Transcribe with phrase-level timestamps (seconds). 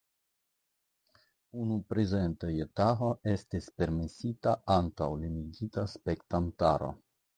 [1.65, 6.91] Unu prezento je tago estis permesita antaŭ limigita spektantaro.